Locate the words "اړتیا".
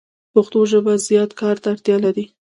1.73-1.97